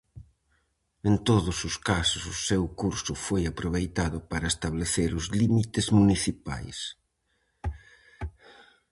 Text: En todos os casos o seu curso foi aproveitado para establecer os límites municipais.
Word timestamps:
En 1.09 1.15
todos 1.27 1.57
os 1.69 1.75
casos 1.89 2.21
o 2.33 2.35
seu 2.47 2.63
curso 2.81 3.13
foi 3.25 3.43
aproveitado 3.47 4.17
para 4.31 4.51
establecer 4.53 5.09
os 5.19 5.25
límites 5.39 5.85
municipais. 5.99 6.77